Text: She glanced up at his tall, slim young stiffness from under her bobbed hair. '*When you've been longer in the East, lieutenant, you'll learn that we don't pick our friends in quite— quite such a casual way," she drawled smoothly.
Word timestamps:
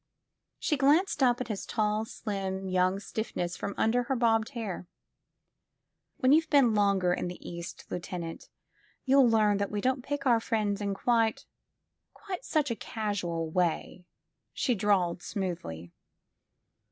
She 0.57 0.77
glanced 0.77 1.21
up 1.21 1.41
at 1.41 1.47
his 1.47 1.63
tall, 1.63 2.05
slim 2.05 2.67
young 2.67 2.99
stiffness 2.99 3.55
from 3.55 3.75
under 3.77 4.05
her 4.05 4.15
bobbed 4.15 4.49
hair. 4.57 4.87
'*When 6.17 6.31
you've 6.31 6.49
been 6.49 6.73
longer 6.73 7.13
in 7.13 7.27
the 7.27 7.37
East, 7.47 7.85
lieutenant, 7.91 8.49
you'll 9.05 9.29
learn 9.29 9.57
that 9.57 9.69
we 9.69 9.79
don't 9.79 10.01
pick 10.03 10.25
our 10.25 10.39
friends 10.39 10.81
in 10.81 10.95
quite— 10.95 11.45
quite 12.15 12.43
such 12.43 12.71
a 12.71 12.75
casual 12.75 13.51
way," 13.51 14.07
she 14.53 14.73
drawled 14.73 15.21
smoothly. 15.21 15.91